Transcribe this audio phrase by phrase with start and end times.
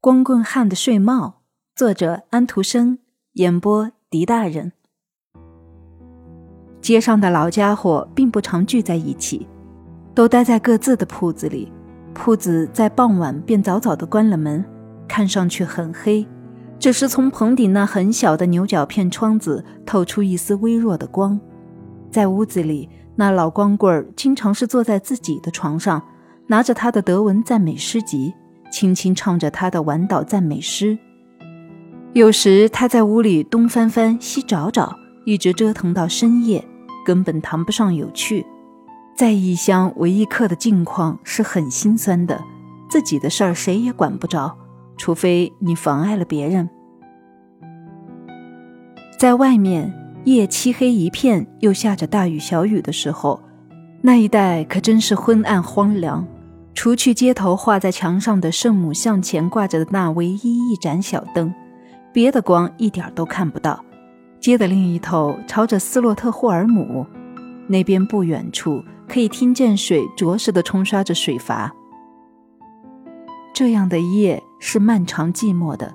[0.00, 1.40] 光棍汉的睡帽，
[1.74, 2.98] 作者安徒生，
[3.32, 4.70] 演播狄大人。
[6.80, 9.48] 街上的老家伙并不常聚在一起，
[10.14, 11.72] 都待在各自的铺子里。
[12.14, 14.64] 铺子在傍晚便早早的关了门，
[15.08, 16.24] 看上去很黑，
[16.78, 21.38] 只是从棚顶那很小的牛角片窗子透出一丝微弱的光。
[22.08, 26.00] 在屋子里，那老光棍儿经常是坐在自己的床上，
[26.46, 28.32] 拿着他的德文赞美诗集。
[28.70, 30.98] 轻轻唱着他的晚岛赞美诗，
[32.12, 36.64] 有时他在屋里东翻翻西找找，一直折腾到深夜，
[37.04, 38.44] 根本谈不上有趣。
[39.16, 42.40] 在异乡为一客的境况是很心酸的，
[42.88, 44.56] 自己的事儿谁也管不着，
[44.96, 46.68] 除非你妨碍了别人。
[49.18, 49.92] 在外面
[50.24, 53.42] 夜漆黑一片，又下着大雨小雨的时候，
[54.02, 56.24] 那一带可真是昏暗荒凉。
[56.78, 61.52] 除去街头画在墙上的圣母像前挂着的那唯一一盏小灯，
[62.12, 63.84] 别的光一点都看不到。
[64.38, 67.04] 街的另一头朝着斯洛特霍尔姆，
[67.66, 71.74] 那边不远处可以听见水着实的冲刷着水阀。
[73.52, 75.92] 这样的夜是漫长寂寞的。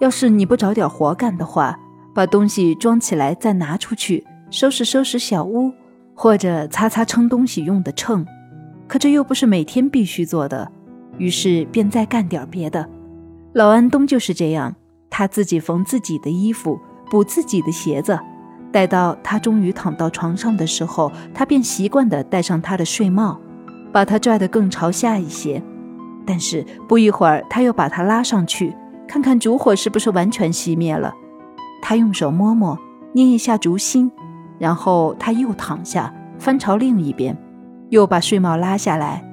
[0.00, 1.78] 要是你不找点活干的话，
[2.14, 5.70] 把东西装起来再拿出去，收拾收拾小屋，
[6.14, 8.24] 或者擦擦称东西用的秤。
[8.86, 10.70] 可这又不是每天必须做的，
[11.18, 12.88] 于是便再干点别的。
[13.52, 14.74] 老安东就是这样，
[15.08, 16.78] 他自己缝自己的衣服，
[17.10, 18.18] 补自己的鞋子。
[18.72, 23.40] 待到他终于躺到床上的时候，他便习惯地戴上他的睡帽，
[23.92, 25.62] 把它拽得更朝下一些。
[26.26, 28.74] 但是不一会儿，他又把它拉上去，
[29.06, 31.14] 看看烛火是不是完全熄灭了。
[31.80, 32.76] 他用手摸摸，
[33.12, 34.10] 捏一下烛芯，
[34.58, 37.36] 然后他又躺下，翻朝另一边。
[37.90, 39.24] 又把睡帽拉下来，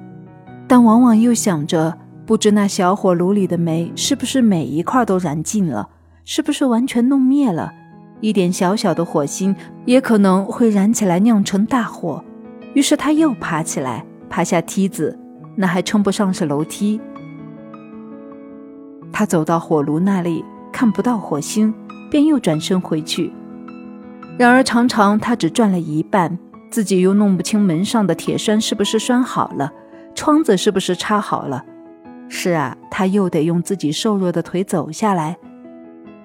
[0.68, 5.88] 但往往又想着，不知那小火炉里的煤是不是每一块都燃尽了，
[6.24, 7.72] 是不是完全弄灭了？
[8.20, 12.24] 一点小小的火星也可能会燃起来，酿成大火。
[12.74, 15.18] 于是他又爬起来，爬下梯子，
[15.56, 17.00] 那还称不上是楼梯。
[19.12, 21.74] 他走到火炉那里，看不到火星，
[22.10, 23.32] 便又转身回去。
[24.38, 26.38] 然而常常他只转了一半。
[26.72, 29.70] 自己又弄不清门上的铁栓是不是拴好了，
[30.14, 31.62] 窗子是不是插好了。
[32.30, 35.36] 是啊，他又得用自己瘦弱的腿走下来。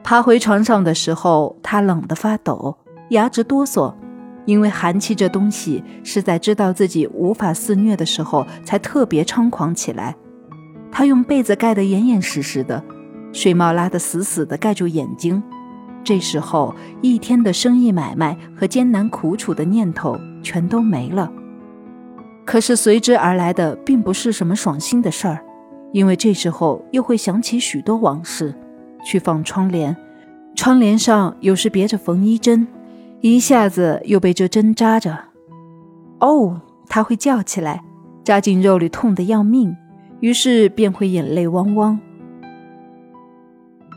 [0.05, 2.77] 爬回床上的时候，他冷得发抖，
[3.09, 3.93] 牙直哆嗦，
[4.45, 10.15] 因为寒气这东西是在知道自己无法肆虐的时候才特别猖狂起来。
[10.89, 12.81] 他用被子盖得严严实实的，
[13.33, 15.43] 睡帽拉得死死的盖住眼睛。
[16.05, 21.29] 这时候，一天的生意买卖和艰难苦楚的念头全都没了。
[22.45, 25.43] 可是随之而来的并不是什么爽心的事儿，
[25.91, 28.55] 因为这时候又会想起许多往事。
[29.03, 29.95] 去放窗帘，
[30.55, 32.67] 窗帘上有时别着缝衣针，
[33.21, 35.17] 一下子又被这针扎着。
[36.19, 37.83] 哦，他会叫起来，
[38.23, 39.75] 扎进肉里痛得要命，
[40.21, 41.99] 于是便会眼泪汪汪。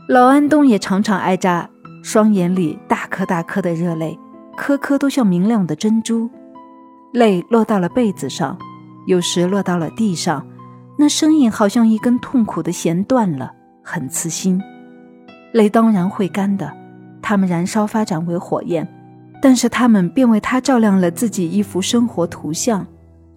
[0.07, 1.69] 老安东也常常挨扎。
[2.03, 4.17] 双眼里大颗大颗的热泪，
[4.57, 6.29] 颗颗都像明亮的珍珠。
[7.11, 8.57] 泪落到了被子上，
[9.05, 10.45] 有时落到了地上，
[10.97, 13.51] 那声音好像一根痛苦的弦断了，
[13.83, 14.61] 很刺心。
[15.53, 16.71] 泪当然会干的，
[17.21, 18.87] 它们燃烧发展为火焰，
[19.41, 22.87] 但是它们便为他照亮了自己一幅生活图像。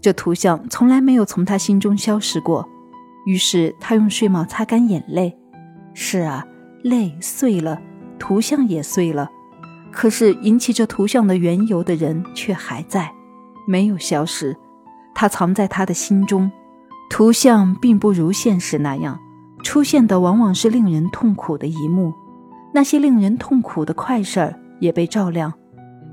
[0.01, 2.69] 这图像从来没有从他心中消失过。
[3.27, 5.35] 于是他用睡帽擦干眼泪。
[5.95, 6.47] 是啊，
[6.83, 7.81] 泪碎了。
[8.19, 9.29] 图像也碎了，
[9.91, 13.11] 可是引起这图像的缘由的人却还在，
[13.67, 14.57] 没有消失。
[15.15, 16.51] 他藏在他的心中。
[17.11, 19.21] 图像并不如现实那样，
[19.63, 22.13] 出现的往往是令人痛苦的一幕。
[22.73, 25.53] 那些令人痛苦的快事儿也被照亮，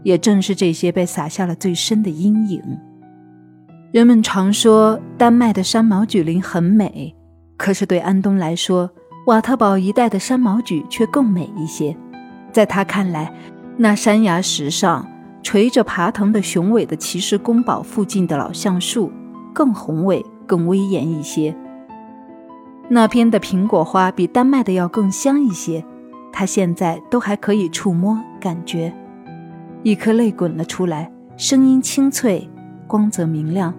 [0.03, 2.61] 也正是这些被撒下了最深的阴影。
[3.91, 7.15] 人们常说丹麦的山毛榉林很美，
[7.57, 8.91] 可是对安东来说，
[9.25, 11.97] 瓦特堡一带的山毛榉却更美一些，
[12.51, 13.33] 在他看来，
[13.77, 15.07] 那山崖石上
[15.43, 19.11] 垂着爬藤的雄伟的骑士宫堡附近的老橡树
[19.53, 21.55] 更宏伟、更威严一些。
[22.89, 25.83] 那边的苹果花比丹麦的要更香一些，
[26.31, 28.93] 他现在都还可以触摸、感觉。
[29.83, 32.49] 一颗泪滚了出来，声音清脆，
[32.87, 33.73] 光泽明亮。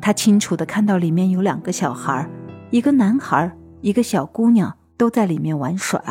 [0.00, 2.28] 他清楚地看到里面有两个小孩，
[2.70, 3.50] 一个男孩，
[3.80, 4.74] 一个小姑娘。
[4.98, 6.02] 都在里面玩耍。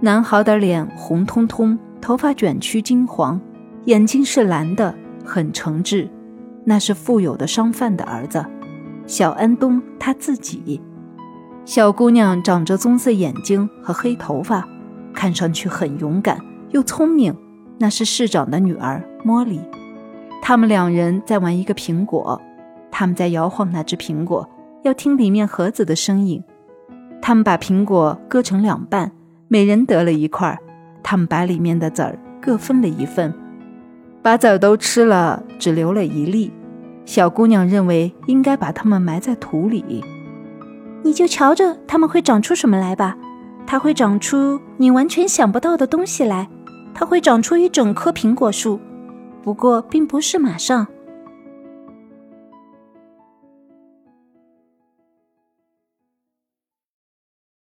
[0.00, 3.38] 男孩的脸红彤彤，头发卷曲金黄，
[3.86, 4.94] 眼睛是蓝的，
[5.24, 6.08] 很诚挚。
[6.64, 8.44] 那是富有的商贩的儿子，
[9.06, 10.80] 小安东他自己。
[11.64, 14.68] 小姑娘长着棕色眼睛和黑头发，
[15.14, 16.38] 看上去很勇敢
[16.70, 17.34] 又聪明。
[17.78, 19.58] 那是市长的女儿莫莉。
[20.42, 22.38] 他们两人在玩一个苹果，
[22.90, 24.46] 他们在摇晃那只苹果，
[24.82, 26.44] 要听里面盒子的声音。
[27.22, 29.12] 他们把苹果割成两半，
[29.48, 30.58] 每人得了一块。
[31.02, 33.32] 他们把里面的籽儿各分了一份，
[34.22, 36.52] 把籽儿都吃了，只留了一粒。
[37.04, 40.04] 小姑娘认为应该把它们埋在土里。
[41.02, 43.16] 你就瞧着它们会长出什么来吧，
[43.66, 46.48] 它会长出你完全想不到的东西来，
[46.94, 48.78] 它会长出一整棵苹果树。
[49.42, 50.86] 不过并不是马上。